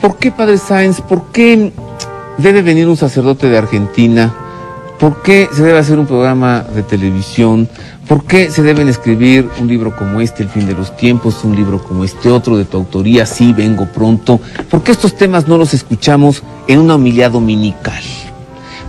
[0.00, 1.00] ¿Por qué, Padre Sáenz?
[1.00, 1.72] ¿Por qué
[2.38, 4.32] debe venir un sacerdote de Argentina?
[5.00, 7.68] ¿Por qué se debe hacer un programa de televisión?
[8.06, 11.56] ¿Por qué se deben escribir un libro como este, El fin de los tiempos, un
[11.56, 14.40] libro como este otro de tu autoría, Sí, vengo pronto?
[14.70, 18.02] ¿Por qué estos temas no los escuchamos en una homilía dominical?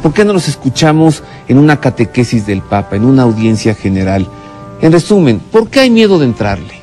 [0.03, 4.27] ¿Por qué no los escuchamos en una catequesis del Papa, en una audiencia general?
[4.81, 6.78] En resumen, ¿por qué hay miedo de entrarle?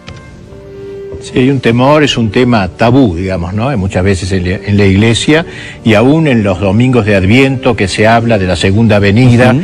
[1.32, 3.76] Sí, hay un temor, es un tema tabú, digamos, ¿no?
[3.76, 5.44] Muchas veces en la, iglesia
[5.84, 9.54] y aún en los domingos de Adviento que se habla de la segunda venida.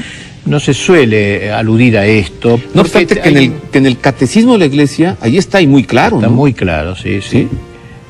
[0.45, 2.59] No se suele aludir a esto.
[2.75, 5.39] No obstante, que hay en, el, un- que en el catecismo de la iglesia, ahí
[5.39, 6.35] está y muy claro, Está ¿no?
[6.35, 7.49] muy claro, sí, sí, Sí.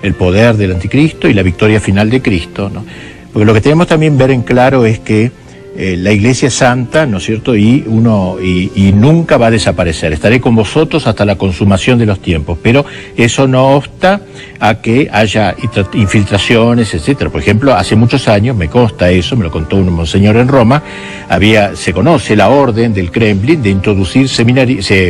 [0.02, 2.84] El poder del anticristo y la victoria final de Cristo, ¿no?
[3.32, 5.30] Porque lo que tenemos también ver en claro es que
[5.76, 7.56] eh, la iglesia es santa, ¿no es cierto?
[7.56, 10.12] Y uno y, y nunca va a desaparecer.
[10.12, 12.84] Estaré con vosotros hasta la consumación de los tiempos, pero
[13.16, 14.20] eso no obsta
[14.60, 15.56] a que haya
[15.94, 17.30] infiltraciones, etcétera.
[17.30, 20.82] Por ejemplo, hace muchos años, me consta eso, me lo contó un monseñor en Roma,
[21.28, 24.28] había, se conoce la orden del Kremlin de introducir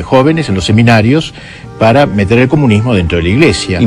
[0.03, 1.35] jóvenes en los seminarios
[1.79, 3.81] para meter el comunismo dentro de la iglesia.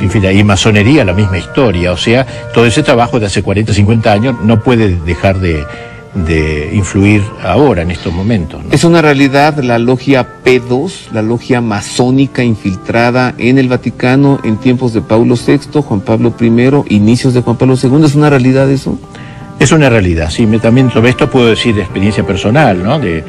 [0.32, 1.92] Y masonería, la misma historia.
[1.92, 5.64] O sea, todo ese trabajo de hace 40, 50 años no puede dejar de,
[6.14, 8.64] de influir ahora, en estos momentos.
[8.64, 8.72] ¿no?
[8.72, 14.92] Es una realidad la logia P2, la logia masónica infiltrada en el Vaticano en tiempos
[14.92, 18.04] de Paulo VI, Juan Pablo I, inicios de Juan Pablo II.
[18.04, 18.98] ¿Es una realidad eso?
[19.60, 20.46] Es una realidad, sí.
[20.46, 22.98] Me, también sobre esto puedo decir de experiencia personal, ¿no?
[22.98, 23.22] De,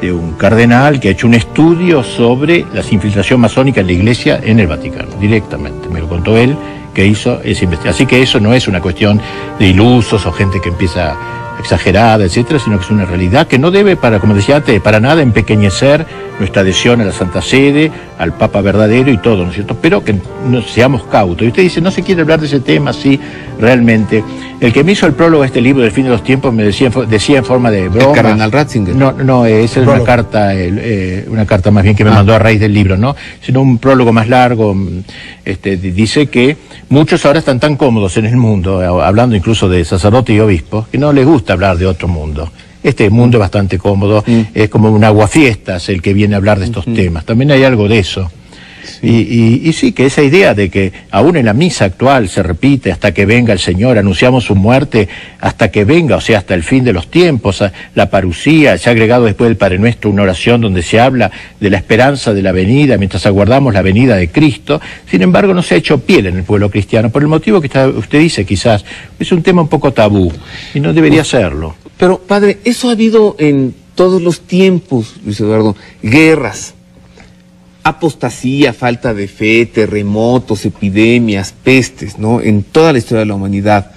[0.00, 4.40] de un cardenal que ha hecho un estudio sobre la infiltración masónica en la iglesia
[4.42, 5.88] en el Vaticano, directamente.
[5.88, 6.56] Me lo contó él,
[6.94, 7.94] que hizo esa investigación.
[7.94, 9.20] Así que eso no es una cuestión
[9.58, 11.16] de ilusos o gente que empieza
[11.58, 15.00] exagerada, etcétera, sino que es una realidad que no debe, para, como decía antes, para
[15.00, 16.06] nada empequeñecer
[16.38, 19.76] nuestra adhesión a la Santa Sede, al Papa verdadero y todo, ¿no es cierto?
[19.80, 20.14] Pero que
[20.48, 21.42] no, seamos cautos.
[21.44, 23.18] Y usted dice, no se quiere hablar de ese tema, sí,
[23.60, 24.22] realmente.
[24.60, 26.64] El que me hizo el prólogo a este libro del fin de los tiempos me
[26.64, 28.08] decía, decía en forma de broma.
[28.10, 28.94] El cardenal Ratzinger.
[28.94, 32.14] No, no, esa es una carta, eh, una carta más bien que me Ah.
[32.14, 33.14] mandó a raíz del libro, ¿no?
[33.40, 34.76] Sino un prólogo más largo.
[35.44, 36.56] Este, di- dice que
[36.88, 40.88] muchos ahora están tan cómodos en el mundo, eh, hablando incluso de sacerdotes y obispos,
[40.88, 42.50] que no les gusta hablar de otro mundo.
[42.82, 44.40] Este mundo es bastante cómodo, Mm.
[44.54, 47.24] es como un aguafiestas el que viene a hablar de estos temas.
[47.24, 48.30] También hay algo de eso.
[49.02, 52.42] Y, y- y sí, que esa idea de que aún en la misa actual se
[52.42, 55.08] repite hasta que venga el Señor, anunciamos su muerte
[55.40, 57.62] hasta que venga, o sea, hasta el fin de los tiempos,
[57.94, 61.70] la parucía, se ha agregado después del Padre Nuestro una oración donde se habla de
[61.70, 65.74] la esperanza de la venida mientras aguardamos la venida de Cristo, sin embargo no se
[65.74, 68.84] ha hecho piel en el pueblo cristiano, por el motivo que está- usted dice quizás,
[69.18, 70.32] es un tema un poco tabú
[70.74, 71.76] y no debería serlo.
[71.96, 75.74] Pero, padre, eso ha habido en todos los tiempos, Luis Eduardo.
[76.02, 76.74] Guerras,
[77.88, 82.40] apostasía, falta de fe, terremotos, epidemias, pestes, ¿no?
[82.40, 83.92] En toda la historia de la humanidad.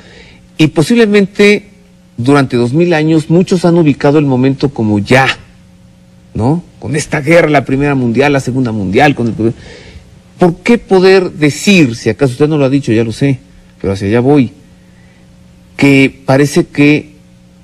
[0.58, 1.70] Y posiblemente
[2.18, 5.28] durante dos mil años muchos han ubicado el momento como ya,
[6.34, 6.64] ¿no?
[6.80, 9.54] Con esta guerra, la primera mundial, la segunda mundial, con el
[10.38, 13.40] ¿Por qué poder decir, si acaso usted no lo ha dicho, ya lo sé,
[13.80, 14.52] pero hacia allá voy,
[15.78, 17.12] que parece que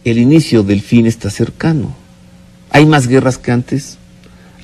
[0.04, 1.96] el inicio del fin está cercano?
[2.70, 3.98] Hay más guerras que antes,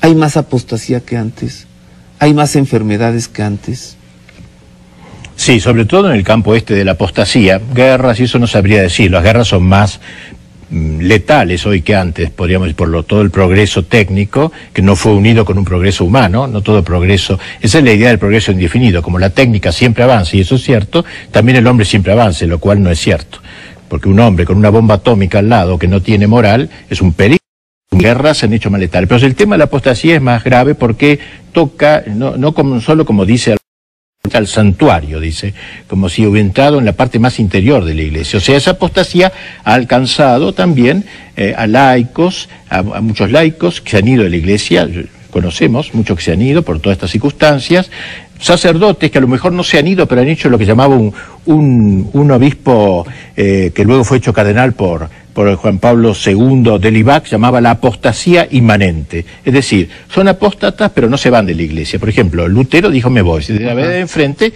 [0.03, 1.65] hay más apostasía que antes,
[2.19, 3.95] hay más enfermedades que antes.
[5.37, 8.81] Sí, sobre todo en el campo este de la apostasía, guerras, y eso no sabría
[8.81, 10.01] decir, las guerras son más
[10.69, 14.97] mm, letales hoy que antes, podríamos decir, por lo, todo el progreso técnico, que no
[14.97, 18.51] fue unido con un progreso humano, no todo progreso, esa es la idea del progreso
[18.51, 22.45] indefinido, como la técnica siempre avanza, y eso es cierto, también el hombre siempre avance,
[22.45, 23.39] lo cual no es cierto,
[23.87, 27.13] porque un hombre con una bomba atómica al lado que no tiene moral es un
[27.13, 27.42] peligro
[27.97, 28.81] guerras han hecho más.
[28.89, 31.19] Pero el tema de la apostasía es más grave porque
[31.51, 35.53] toca, no, no como, solo como dice al- santuario, dice,
[35.87, 38.37] como si hubiera entrado en la parte más interior de la iglesia.
[38.37, 39.31] O sea, esa apostasía
[39.63, 41.05] ha alcanzado también
[41.37, 44.87] eh, a laicos, a, muchos laicos que se han ido de la iglesia,
[45.29, 47.91] conocemos muchos que se han ido por todas estas circunstancias,
[48.39, 50.95] sacerdotes que a lo mejor no se han ido, pero han hecho lo que llamaba
[50.95, 51.13] un,
[51.45, 53.05] un, un obispo
[53.35, 57.71] eh, que luego fue hecho cardenal por, por Juan Pablo II del IBAC, llamaba la
[57.71, 59.25] apostasía inmanente.
[59.43, 61.99] Es decir, son apóstatas, pero no se van de la iglesia.
[61.99, 63.43] Por ejemplo, Lutero dijo, me voy.
[63.43, 64.53] Si de la vereda de enfrente,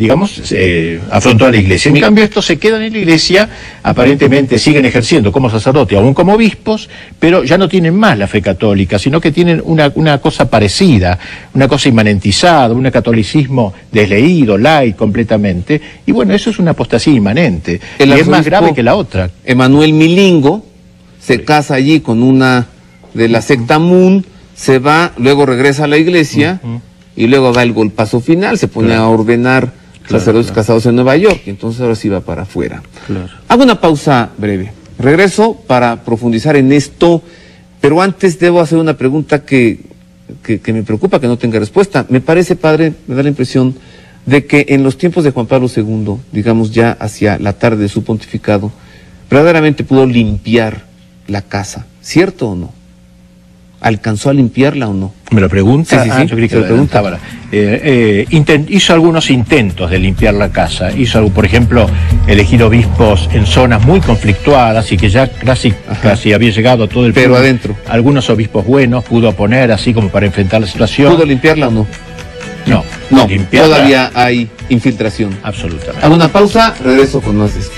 [0.00, 1.90] digamos, eh, afrontó a la iglesia.
[1.90, 3.50] En cambio, estos se quedan en la iglesia,
[3.82, 6.88] aparentemente siguen ejerciendo como sacerdotes, aún como obispos,
[7.18, 11.18] pero ya no tienen más la fe católica, sino que tienen una, una cosa parecida,
[11.52, 15.78] una cosa inmanentizada, un catolicismo desleído, light completamente.
[16.06, 17.78] Y bueno, eso es una apostasía inmanente.
[17.98, 19.28] El y es más grave que la otra.
[19.44, 20.64] Emanuel Milingo
[21.20, 22.68] se casa allí con una
[23.12, 24.24] de la secta Moon,
[24.54, 26.58] se va, luego regresa a la iglesia
[27.16, 29.79] y luego da el golpazo final, se pone a ordenar
[30.10, 32.82] sacerdotes casados en Nueva York, y entonces ahora sí va para afuera.
[33.06, 33.28] Claro.
[33.48, 34.72] Hago una pausa breve.
[34.98, 37.22] Regreso para profundizar en esto,
[37.80, 39.80] pero antes debo hacer una pregunta que,
[40.42, 42.04] que, que me preocupa que no tenga respuesta.
[42.08, 43.74] Me parece, padre, me da la impresión
[44.26, 47.88] de que en los tiempos de Juan Pablo II, digamos ya hacia la tarde de
[47.88, 48.70] su pontificado,
[49.30, 50.84] verdaderamente pudo limpiar
[51.26, 52.79] la casa, ¿cierto o no?
[53.80, 55.14] ¿Alcanzó a limpiarla o no?
[55.30, 55.96] ¿Me lo pregunta?
[56.02, 56.98] Sí, sí, sí, Ah, yo creí que lo lo pregunta.
[56.98, 57.30] adelantaba.
[57.50, 60.90] Eh, eh, hizo algunos intentos de limpiar la casa.
[60.92, 61.88] Hizo, algo- por ejemplo,
[62.26, 65.72] elegir obispos en zonas muy conflictuadas y que ya casi,
[66.02, 67.44] casi había llegado a todo el Pero pueblo.
[67.44, 67.74] adentro.
[67.88, 71.14] Algunos obispos buenos pudo poner así como para enfrentar la situación.
[71.14, 71.86] ¿Pudo limpiarla o no?
[72.66, 75.34] No, No, todavía hay infiltración.
[75.42, 76.04] Absolutamente.
[76.04, 77.72] Hago una pausa, regreso con más esto.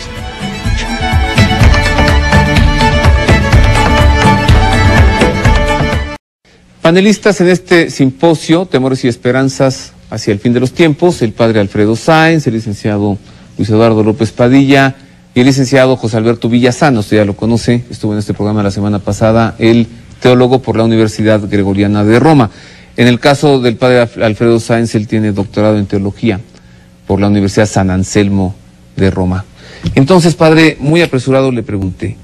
[6.82, 11.61] Panelistas en este simposio, Temores y Esperanzas hacia el fin de los tiempos, el padre
[11.61, 13.19] Alfredo Sáenz, el licenciado
[13.56, 14.96] Luis Eduardo López Padilla
[15.34, 18.73] y el licenciado José Alberto Villazano, usted ya lo conoce, estuvo en este programa la
[18.73, 19.87] semana pasada, el
[20.20, 22.50] teólogo por la Universidad Gregoriana de Roma.
[22.96, 26.40] En el caso del padre Alf- Alfredo Sáenz, él tiene doctorado en teología
[27.06, 28.55] por la Universidad San Anselmo
[28.96, 29.44] de Roma.
[29.94, 32.17] Entonces, padre, muy apresurado le pregunté,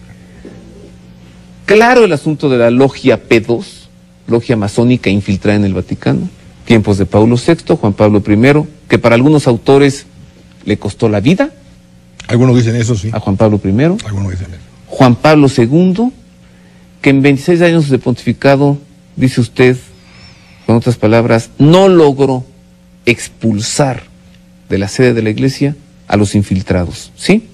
[1.64, 3.64] claro el asunto de la logia P2,
[4.28, 6.28] logia masónica infiltrada en el Vaticano,
[6.64, 10.06] tiempos de Paulo VI, Juan Pablo I, que para algunos autores
[10.64, 11.50] le costó la vida
[12.28, 13.10] Algunos dicen eso, sí.
[13.12, 14.62] a Juan Pablo I, Algunos dicen eso.
[14.86, 16.12] Juan Pablo II,
[17.00, 18.78] que en 26 años de pontificado,
[19.16, 19.76] dice usted,
[20.66, 22.44] con otras palabras, no logró
[23.06, 24.02] expulsar
[24.68, 25.74] de la sede de la iglesia
[26.06, 27.48] a los infiltrados, ¿sí?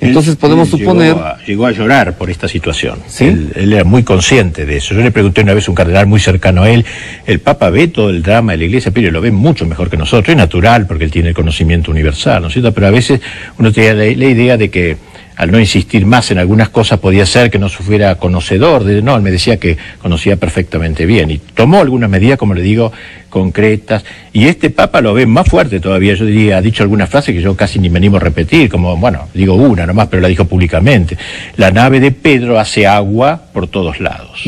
[0.00, 1.14] Entonces podemos él suponer...
[1.14, 2.98] Llegó a, llegó a llorar por esta situación.
[3.06, 3.24] ¿Sí?
[3.24, 4.94] Él, él era muy consciente de eso.
[4.94, 6.84] Yo le pregunté una vez a un cardenal muy cercano a él,
[7.26, 9.96] el Papa ve todo el drama de la iglesia, pero lo ve mucho mejor que
[9.96, 10.28] nosotros.
[10.28, 12.72] Es natural porque él tiene el conocimiento universal, ¿no es cierto?
[12.72, 13.20] Pero a veces
[13.58, 14.96] uno tiene la, la idea de que
[15.36, 18.84] al no insistir más en algunas cosas podía ser que no se fuera conocedor.
[18.84, 22.62] De, no, él me decía que conocía perfectamente bien y tomó algunas medidas, como le
[22.62, 22.92] digo,
[23.30, 24.04] concretas.
[24.32, 26.14] Y este Papa lo ve más fuerte todavía.
[26.14, 28.96] Yo diría, ha dicho algunas frases que yo casi ni me animo a repetir, como,
[28.96, 31.16] bueno, digo una nomás, pero la dijo públicamente.
[31.56, 34.40] La nave de Pedro hace agua por todos lados.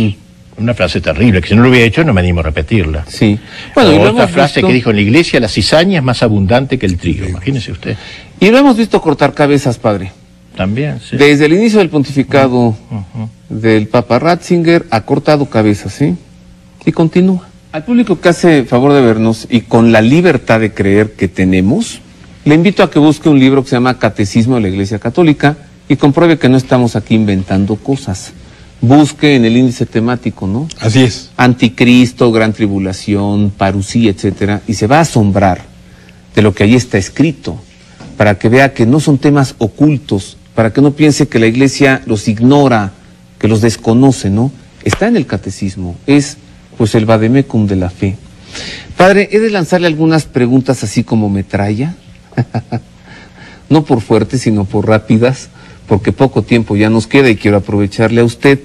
[0.59, 3.05] Una frase terrible, que si no lo hubiera hecho no me animo a repetirla.
[3.09, 3.39] Sí.
[3.75, 6.79] Bueno, y otra frase visto- que dijo en la iglesia, la cizaña es más abundante
[6.79, 7.27] que el trigo.
[7.27, 7.97] Imagínese usted.
[8.41, 10.13] Y lo hemos visto cortar cabezas, padre.
[10.57, 11.17] También, sí.
[11.17, 12.75] Desde el inicio del pontificado
[13.49, 16.17] del Papa Ratzinger ha cortado cabezas, ¿sí?
[16.85, 17.47] Y continúa.
[17.73, 22.01] Al público que hace favor de vernos y con la libertad de creer que tenemos,
[22.45, 25.59] le invito a que busque un libro que se llama Catecismo de la Iglesia Católica
[25.89, 28.33] y compruebe que no estamos aquí inventando cosas.
[28.81, 30.69] Busque en el índice temático, ¿no?
[30.81, 31.31] Así es.
[31.37, 35.63] Anticristo, Gran Tribulación, Parusía, etcétera, y se va a asombrar
[36.35, 37.61] de lo que ahí está escrito,
[38.17, 42.03] para que vea que no son temas ocultos, para que no piense que la iglesia
[42.07, 42.93] los ignora,
[43.39, 44.51] que los desconoce, ¿no?
[44.83, 46.39] Está en el catecismo, es
[46.79, 48.17] pues el vademecum de la fe.
[48.97, 51.95] Padre, he de lanzarle algunas preguntas así como metralla,
[53.69, 55.51] no por fuertes, sino por rápidas,
[55.87, 58.59] porque poco tiempo ya nos queda y quiero aprovecharle a usted.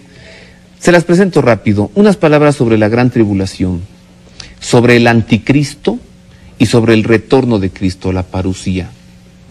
[0.80, 1.92] Se las presento rápido.
[1.94, 3.82] Unas palabras sobre la gran tribulación,
[4.62, 6.00] sobre el anticristo
[6.58, 8.90] y sobre el retorno de Cristo, la parusía.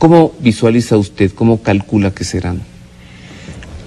[0.01, 2.63] ¿Cómo visualiza usted, cómo calcula que serán?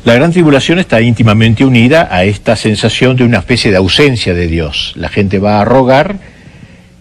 [0.05, 4.46] La gran tribulación está íntimamente unida a esta sensación de una especie de ausencia de
[4.46, 4.93] Dios.
[4.96, 6.20] La gente va a rogar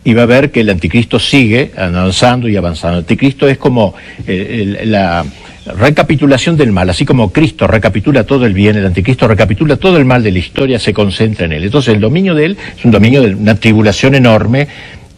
[0.02, 3.00] y va a ver que el anticristo sigue avanzando y avanzando.
[3.00, 3.95] El anticristo es como
[4.26, 5.26] eh, la
[5.66, 10.07] recapitulación del mal, así como Cristo recapitula todo el bien, el anticristo recapitula todo el
[10.07, 11.64] mal de la historia, se concentra en él.
[11.64, 14.69] Entonces el dominio de él es un dominio de una tribulación enorme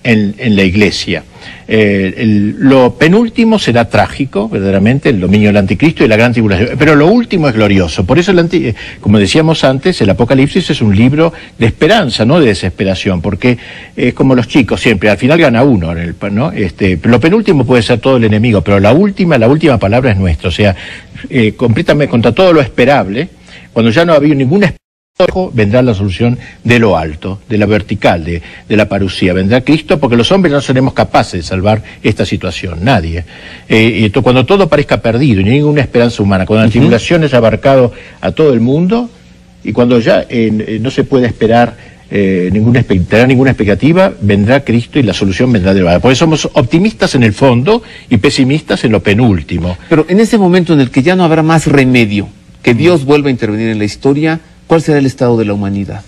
[0.03, 1.23] en, en la iglesia.
[1.67, 6.71] Eh, lo penúltimo será trágico, verdaderamente, el dominio del anticristo y la gran tribulación.
[6.79, 8.05] Pero lo último es glorioso.
[8.05, 12.47] Por eso, eh, como decíamos antes, el Apocalipsis es un libro de esperanza, no de
[12.47, 13.57] desesperación, porque
[13.97, 15.95] es como los chicos siempre, al final gana uno,
[16.31, 16.53] ¿no?
[16.53, 20.17] Este, lo penúltimo puede ser todo el enemigo, pero la última, la última palabra es
[20.17, 20.49] nuestra.
[20.49, 20.77] O sea,
[21.31, 23.29] eh, completamente contra todo lo esperable,
[23.73, 24.84] cuando ya no ha habido ninguna esperanza,
[25.53, 29.33] vendrá la solución de lo alto, de la vertical, de, de la parucía.
[29.33, 33.25] Vendrá Cristo porque los hombres no seremos capaces de salvar esta situación, nadie.
[33.69, 37.23] Eh, y cuando todo parezca perdido y no hay ninguna esperanza humana, cuando la tribulación
[37.23, 39.09] haya abarcado a todo el mundo
[39.63, 41.77] y cuando ya eh, no se puede esperar
[42.11, 46.01] eh, ninguna, tener ninguna expectativa, vendrá Cristo y la solución vendrá de lo alto.
[46.01, 49.79] Por eso somos optimistas en el fondo y pesimistas en lo penúltimo.
[49.89, 52.27] Pero en ese momento en el que ya no habrá más remedio,
[52.63, 56.03] que Dios vuelva a intervenir en la historia, ¿cuál será el estado de la humanidad?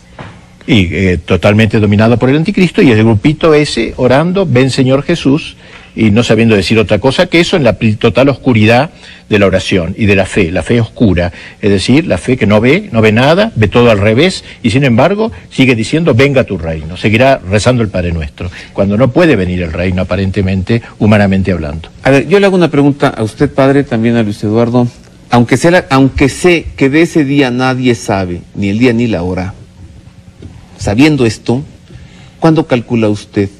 [0.66, 5.56] y eh, totalmente dominado por el anticristo y el grupito ese orando, ven Señor Jesús,
[5.94, 8.90] y no sabiendo decir otra cosa que eso en la total oscuridad
[9.30, 11.32] de la oración y de la fe, la fe oscura,
[11.62, 14.70] es decir, la fe que no ve, no ve nada, ve todo al revés y
[14.70, 19.36] sin embargo sigue diciendo venga tu reino, seguirá rezando el Padre Nuestro, cuando no puede
[19.36, 21.88] venir el reino aparentemente, humanamente hablando.
[22.02, 24.86] A ver, yo le hago una pregunta a usted, Padre, también a Luis Eduardo,
[25.30, 29.22] aunque, sea aunque sé que de ese día nadie sabe, ni el día ni la
[29.22, 29.54] hora,
[30.78, 31.62] sabiendo esto,
[32.40, 33.50] ¿cuándo calcula usted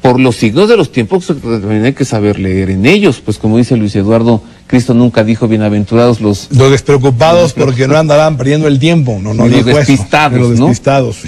[0.00, 3.58] por los signos de los tiempos también hay que saber leer en ellos, pues como
[3.58, 6.48] dice Luis Eduardo, Cristo nunca dijo bienaventurados los...
[6.52, 11.18] Los despreocupados porque no andarán perdiendo el tiempo, no, no los despistados, los despistados.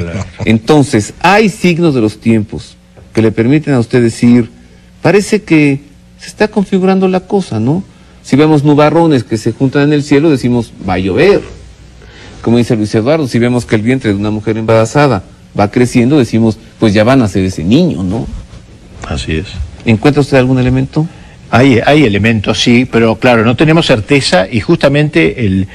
[0.44, 2.76] Entonces, hay signos de los tiempos
[3.12, 4.50] que le permiten a usted decir,
[5.02, 5.80] parece que
[6.18, 7.84] se está configurando la cosa, ¿no?
[8.26, 11.42] Si vemos nubarrones que se juntan en el cielo, decimos, va a llover.
[12.42, 15.22] Como dice Luis Eduardo, si vemos que el vientre de una mujer embarazada
[15.56, 18.26] va creciendo, decimos, pues ya van a ser ese niño, ¿no?
[19.06, 19.46] Así es.
[19.84, 21.06] ¿Encuentra usted algún elemento?
[21.50, 25.68] Hay, hay elementos, sí, pero claro, no tenemos certeza y justamente el,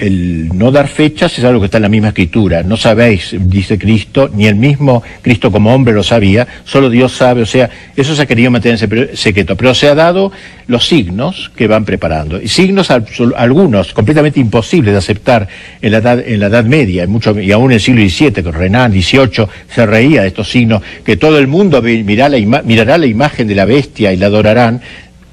[0.00, 2.62] el no dar fechas es algo que está en la misma escritura.
[2.62, 7.42] No sabéis, dice Cristo, ni el mismo Cristo como hombre lo sabía, solo Dios sabe,
[7.42, 10.32] o sea, eso se ha querido mantener en secreto, pero se ha dado
[10.66, 12.40] los signos que van preparando.
[12.40, 15.46] Y signos algunos completamente imposibles de aceptar
[15.82, 17.06] en la Edad, en la edad Media,
[17.42, 21.16] y aún en el siglo XVII, con Renan XVIII se reía de estos signos, que
[21.16, 24.80] todo el mundo mirará la, mirará la imagen de la bestia y la adorarán,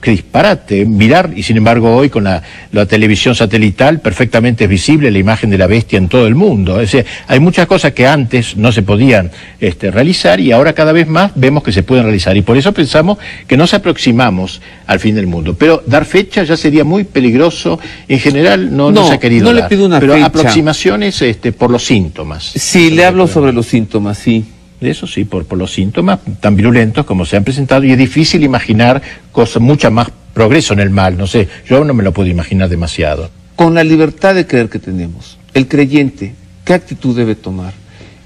[0.01, 2.41] qué disparate, mirar, y sin embargo hoy con la,
[2.87, 6.79] televisión satelital perfectamente es visible la imagen de la bestia en todo el mundo.
[6.79, 10.91] Es decir, hay muchas cosas que antes no se podían este, realizar y ahora cada
[10.91, 12.37] vez más vemos que se pueden realizar.
[12.37, 15.55] Y por eso pensamos que nos aproximamos al fin del mundo.
[15.57, 17.79] Pero dar fecha ya sería muy peligroso.
[18.07, 21.71] En general no, no, se ha querido no le pido una pero aproximaciones este, por
[21.71, 22.51] los síntomas.
[22.55, 24.45] Sí, le hablo sobre los síntomas, sí.
[24.79, 28.43] Eso sí, por, por los síntomas tan virulentos como se han presentado y es difícil
[28.43, 32.29] imaginar cosas, mucha más progreso en el mal, no sé, yo no me lo puedo
[32.29, 33.31] imaginar demasiado.
[33.55, 37.74] Con la libertad de creer que tenemos, el creyente, ¿qué actitud debe tomar?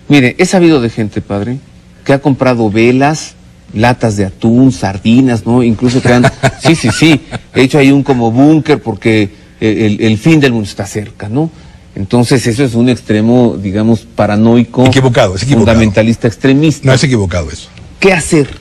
[0.10, 1.58] Mire, he sabido de gente, padre,
[2.04, 3.36] que ha comprado velas,
[3.74, 5.64] latas de atún, sardinas, ¿no?
[5.64, 6.26] Incluso que han...
[6.60, 7.22] sí, sí, sí,
[7.56, 9.30] he hecho ahí un como búnker porque
[9.62, 11.50] el, el fin del mundo está cerca, ¿no?
[11.96, 14.86] Entonces eso es un extremo, digamos, paranoico.
[14.86, 15.76] Equivocado, es equivocado.
[15.76, 16.88] Fundamentalista extremista.
[16.88, 17.70] No es equivocado eso.
[18.00, 18.61] ¿Qué hacer?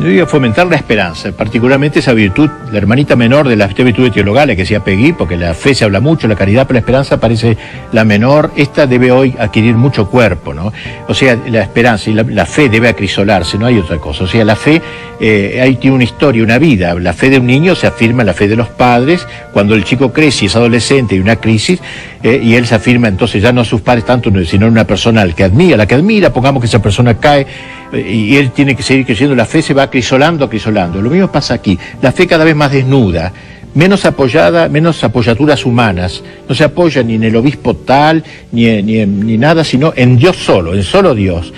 [0.00, 4.14] Yo iba a fomentar la esperanza, particularmente esa virtud, la hermanita menor de las virtudes
[4.14, 7.20] teologales que decía Pegui, porque la fe se habla mucho, la caridad, pero la esperanza
[7.20, 7.58] parece
[7.92, 10.72] la menor, esta debe hoy adquirir mucho cuerpo, ¿no?
[11.06, 14.24] O sea, la esperanza y la, fe debe acrisolarse, no hay otra cosa.
[14.24, 14.80] O sea, la fe,
[15.20, 16.94] eh, ahí tiene una historia, una vida.
[16.94, 19.84] La fe de un niño se afirma en la fe de los padres, cuando el
[19.84, 21.78] chico crece y es adolescente y una crisis,
[22.22, 24.86] eh, y él se afirma entonces ya no a sus padres tanto, sino en una
[24.86, 27.46] persona al que admira, la que admira, pongamos que esa persona cae
[27.92, 31.00] y él tiene que seguir creciendo, la fe se va acrisolando, acrisolando.
[31.00, 33.32] Lo mismo pasa aquí, la fe cada vez más desnuda,
[33.74, 39.04] menos apoyada, menos apoyaduras humanas, no se apoya ni en el obispo tal, ni, ni,
[39.06, 41.52] ni nada, sino en Dios solo, en solo Dios.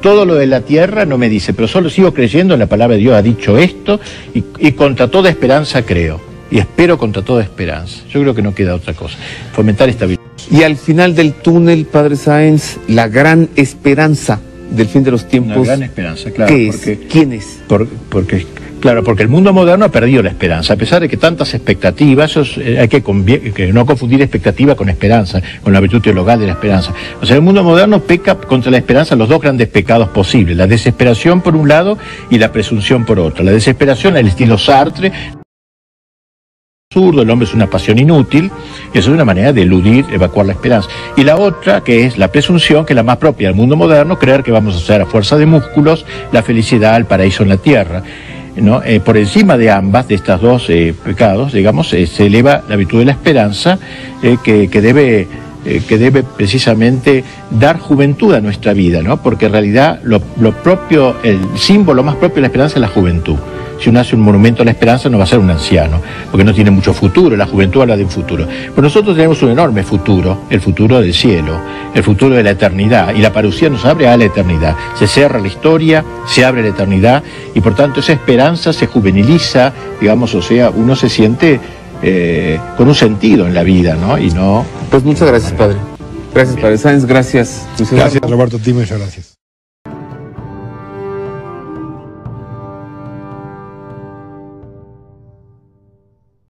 [0.00, 2.96] Todo lo de la tierra no me dice, pero solo sigo creyendo en la palabra
[2.96, 4.00] de Dios, ha dicho esto,
[4.32, 6.20] y, contra toda esperanza creo.
[6.50, 8.04] Y espero contra toda esperanza.
[8.08, 9.18] Yo creo que no queda otra cosa.
[9.52, 10.24] Fomentar esta virtud.
[10.50, 14.40] Y al final del túnel, Padre Sáenz, la gran esperanza
[14.70, 15.56] del fin de los tiempos.
[15.56, 16.54] Una gran esperanza, claro.
[17.10, 17.60] ¿Quién es?
[18.08, 18.46] porque,
[18.80, 22.36] claro, porque el mundo moderno ha perdido la esperanza, a pesar de que tantas expectativas,
[22.58, 26.52] eh, hay que, que, no confundir expectativa con esperanza, con la virtud teologal de la
[26.52, 26.92] esperanza.
[27.20, 30.66] O sea, el mundo moderno peca contra la esperanza los dos grandes pecados posibles, la
[30.66, 31.98] desesperación por un lado
[32.30, 33.44] y la presunción por otro.
[33.44, 35.12] La desesperación al estilo Sartre,
[36.98, 38.50] el hombre es una pasión inútil,
[38.94, 40.88] y eso es una manera de eludir, evacuar la esperanza.
[41.18, 44.18] Y la otra, que es la presunción, que es la más propia del mundo moderno,
[44.18, 47.58] creer que vamos a hacer a fuerza de músculos la felicidad, el paraíso en la
[47.58, 48.02] tierra.
[48.56, 48.82] ¿no?
[48.82, 52.76] Eh, por encima de ambas, de estas dos eh, pecados, digamos, eh, se eleva la
[52.76, 53.78] virtud de la esperanza,
[54.42, 55.28] que, que, debe
[55.86, 59.22] que debe precisamente dar juventud a nuestra vida, ¿no?
[59.22, 60.20] Porque en realidad lo
[60.62, 63.36] propio, el símbolo más propio de la esperanza es la juventud
[63.80, 66.44] si uno hace un monumento a la esperanza no va a ser un anciano, porque
[66.44, 68.46] no tiene mucho futuro, la juventud habla de un futuro.
[68.46, 71.58] Pero nosotros tenemos un enorme futuro, el futuro del cielo,
[71.94, 74.76] el futuro de la eternidad, y la parucía nos abre a la eternidad.
[74.98, 77.22] Se cierra la historia, se abre la eternidad,
[77.54, 81.60] y por tanto esa esperanza se juveniliza, digamos, o sea, uno se siente
[82.02, 84.18] eh, con un sentido en la vida, ¿no?
[84.18, 84.64] Y no...
[84.90, 85.76] Pues muchas gracias, Padre.
[86.34, 87.66] Gracias, Padre Sáenz, gracias.
[87.90, 89.37] Gracias, Roberto muchas gracias.